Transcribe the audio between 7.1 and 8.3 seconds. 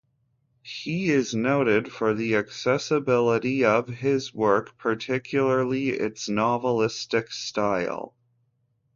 style.